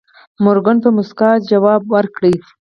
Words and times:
مورګان 0.43 0.77
په 0.83 0.89
موسکا 0.95 1.29
ځواب 1.49 1.81
ورکړ. 1.95 2.23